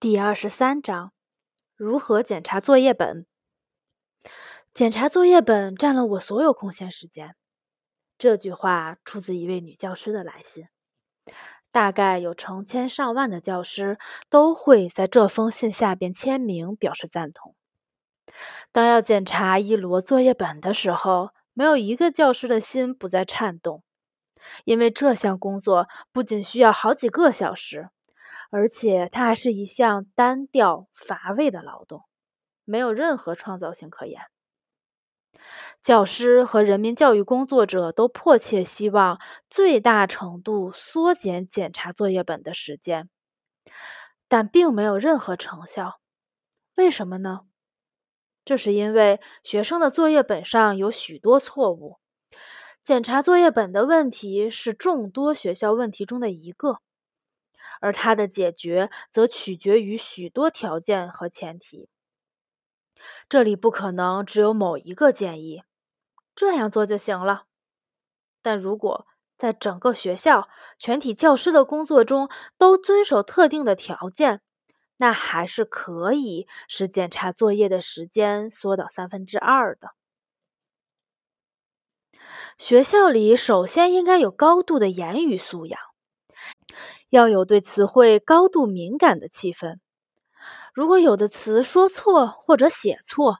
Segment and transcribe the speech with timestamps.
[0.00, 1.10] 第二十三章：
[1.74, 3.26] 如何检查作业本？
[4.72, 7.34] 检查作业本占了我所有空闲时间。
[8.16, 10.68] 这句话出自一位女教师的来信。
[11.72, 13.98] 大概有成千上万的教师
[14.30, 17.56] 都会在这封信下边签名表示赞同。
[18.70, 23.82] 当要检查一摞作业本的时候，没有一个教师的心不再颤动，
[24.64, 27.88] 因为这项工作不仅需要好几个小时，
[28.50, 32.02] 而且它还是一项单调乏味的劳动，
[32.64, 34.22] 没有任何创造性可言。
[35.82, 43.08] 教师和人民教育工作者都迫切希望最大程度缩减检查作业本的时间，
[44.26, 46.00] 但并没有任何成效。
[46.74, 47.40] 为什么呢？
[48.44, 51.98] 这是因为学生的作业本上有许多错误。
[52.82, 56.78] 检查作业本的问题是众多学校问题中的一个，
[57.80, 61.88] 而它的解决则取决于许多条件和前提。
[63.28, 65.62] 这里不可能只有某一个建议，
[66.34, 67.44] 这样做就行了。
[68.42, 70.48] 但如果在整个学校
[70.78, 74.40] 全体教师的工作中都遵守特定的条件，
[74.96, 79.90] 那还是可以使检查作业的时间缩到三分之二的。
[82.58, 85.80] 学校里首先应该有高度的言语素养，
[87.10, 89.78] 要有对词汇高度敏感的气氛。
[90.74, 93.38] 如果有的词说错或者写错，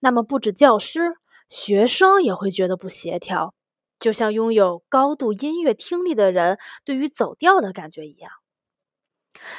[0.00, 1.14] 那么不止教师，
[1.48, 3.54] 学生也会觉得不协调，
[3.98, 8.30] 就像拥有高度音乐听力的人对于走调的感觉一样。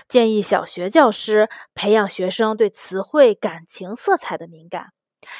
[0.07, 4.87] 建议小学教师培养学生对词汇感情色彩的敏感，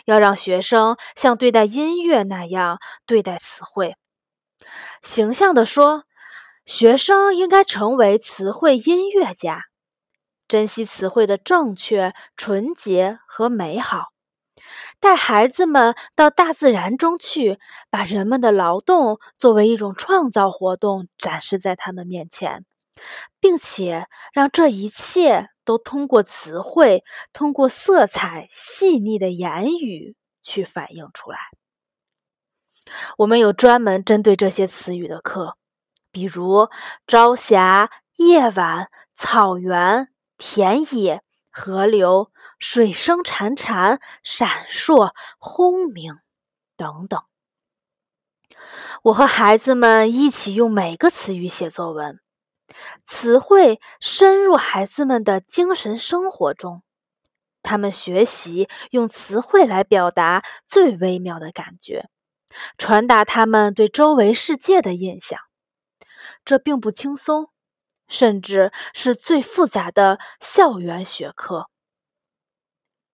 [0.06, 3.96] 要让学生像对待音乐那样对待词汇。
[5.02, 6.06] 形象地说，
[6.66, 9.66] 学生应该成为词汇音乐家，
[10.48, 14.08] 珍惜词汇的正确、纯洁和美好，
[15.00, 22.66] 带孩子们到大自然中去，把人们的劳动作为一种创造活动展示在他们面前。
[23.40, 31.38] 并且让这一切都通过词汇、通过色彩细腻的言语去反映出来。
[33.18, 35.56] 我们有专门针对这些词语的课，
[36.12, 36.70] 比如
[37.08, 46.20] 朝霞、夜晚、草原、田野、河流、水声潺潺、闪烁、轰鸣
[46.76, 47.22] 等等。
[49.04, 52.20] 我和孩子们一起用每个词语写作文。
[53.06, 56.84] 词汇深入孩子们的精神生活中，
[57.62, 62.10] 他们学习用词汇来表达最微妙的感觉，
[62.78, 65.40] 传达他们对周围世界的印象。
[66.44, 67.50] 这并不轻松，
[68.08, 71.68] 甚至是最复杂的校园学科。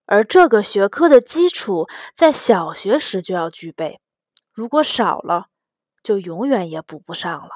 [0.06, 4.00] 而这个学科的基础在小学时就要具备，
[4.52, 5.48] 如果少了，
[6.02, 7.50] 就永远也补不上了。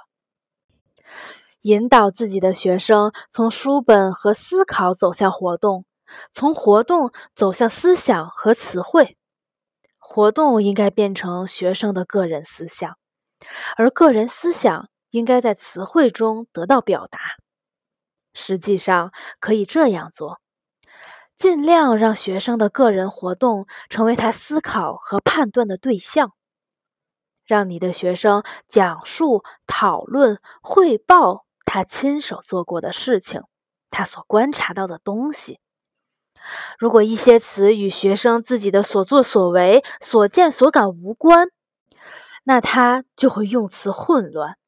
[1.63, 5.87] 引导自己的学生从书本和思考走向活动，
[6.31, 9.17] 从活动走向思想和词汇。
[9.99, 12.99] 活动应该变成学生的个人思想，
[13.77, 17.21] 而个人思想应该在词汇中得到表达。
[18.35, 20.41] 实际上，可以这样做：
[21.37, 26.33] 尽量让学生的个人活动成为他思考和判断的对象。
[27.45, 31.47] 让你的学生讲述、讨论、汇报。
[31.65, 33.43] 他亲手做过的事情，
[33.89, 35.61] 他所观察到的东西。
[36.77, 41.49] 如果一些词与学生自己的所作所为、所见所感无关，
[42.45, 44.59] 那他就会用词混乱。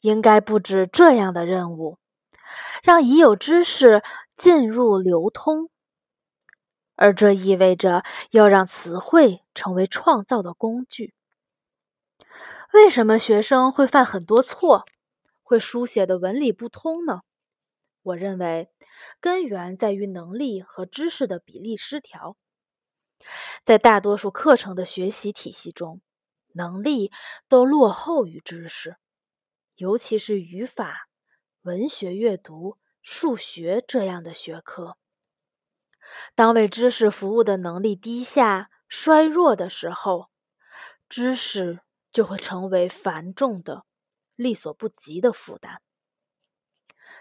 [0.00, 1.98] 应该布置这样的任务，
[2.82, 4.02] 让已有知识
[4.36, 5.70] 进入流通，
[6.96, 11.14] 而这意味着要让词汇成为创造的工具。
[12.72, 14.84] 为什么学生会犯很多错？
[15.42, 17.22] 会书写的文理不通呢？
[18.02, 18.70] 我认为
[19.20, 22.36] 根源在于能力和知识的比例失调。
[23.64, 26.00] 在大多数课程的学习体系中，
[26.52, 27.10] 能力
[27.48, 28.96] 都落后于知识，
[29.80, 31.08] 尤其是语法、
[31.62, 34.98] 文学阅读、数学这样的学科。
[36.34, 40.28] 当为知识服务的能力低下、衰弱的时候，
[41.08, 41.80] 知识
[42.12, 43.86] 就会成为繁重的。
[44.36, 45.80] 力所不及的负担，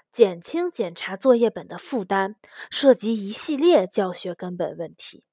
[0.10, 2.36] 减轻检查作业本的负担，
[2.72, 5.26] 涉及一系列教学根本问题。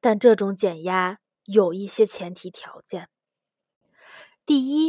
[0.00, 3.08] 但这种减压有一些前提条件：
[4.46, 4.83] 第一，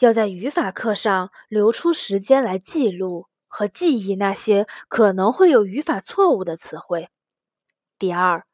[0.00, 7.10] 要在语法课上留出时间来记录和记忆那些可能会有语法错误的词汇。
[7.98, 8.46] 第二，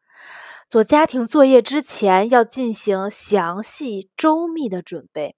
[0.68, 5.36] 做家庭作业之前要进行详细周密的准备，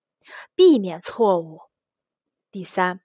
[0.55, 1.61] 避免错误。
[2.51, 3.01] 第三，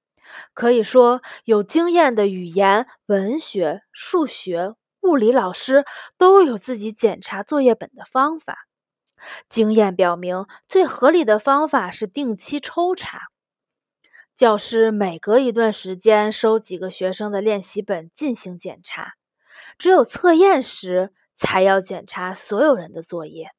[0.54, 5.84] 可以说有经验的语言、文学、数学、物理老师
[6.18, 8.60] 都有自己检查作业本的方法。
[9.50, 13.28] 经验表明，最合理的方法是定期抽查。
[14.36, 19.14] 教师每隔一段时间收几个学生的练习本进行检查，
[19.78, 23.52] 只有测验时才要检查所有人的作业。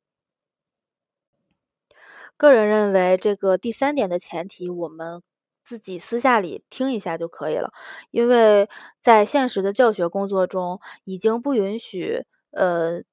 [2.37, 5.23] 个人认为，这个第三点的前提，我们
[5.63, 7.73] 自己私下里听一下就可以了，
[8.11, 8.69] 因为
[9.01, 13.05] 在现实的教学工作中，已经不允许呃。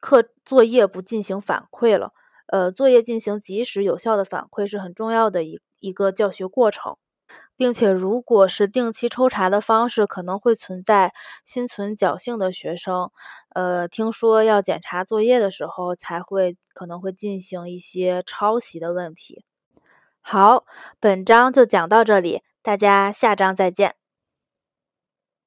[0.00, 2.12] 课作业不进行反馈了，
[2.46, 6.96] 呃，作业进行及时有效的反馈是很重要的一一个教学过程，
[7.56, 11.12] 并且如果是定期抽查的方式，可能会存在
[11.44, 13.10] 心存侥幸的学生，
[13.54, 19.44] 呃，听说要检查作业的时候，才会可能会进行一些抄袭的问题。
[20.22, 20.64] 好，
[20.98, 23.99] 本章就讲到这里，大家下章再见。